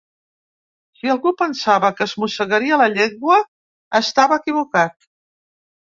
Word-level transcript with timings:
Si 0.99 1.11
algú 1.15 1.33
pensava 1.41 1.91
que 1.99 2.03
es 2.09 2.17
mossegaria 2.23 2.81
la 2.85 2.89
llengua, 2.97 3.39
estava 4.03 4.43
equivocat. 4.43 4.99